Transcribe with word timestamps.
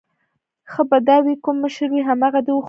ښه 0.71 0.81
به 0.89 0.97
دا 1.07 1.17
وي 1.25 1.35
کوم 1.43 1.55
مشر 1.63 1.87
وي 1.91 2.01
همغه 2.09 2.39
دې 2.45 2.51
وخوري. 2.53 2.59